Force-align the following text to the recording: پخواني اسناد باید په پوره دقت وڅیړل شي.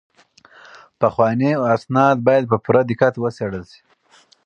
پخواني 0.99 1.51
اسناد 1.75 2.17
باید 2.27 2.43
په 2.51 2.57
پوره 2.63 2.81
دقت 2.89 3.13
وڅیړل 3.17 3.63
شي. 3.71 3.81